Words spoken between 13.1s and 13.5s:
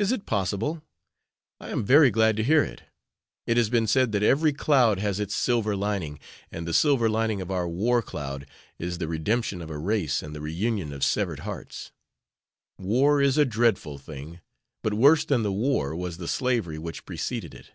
is a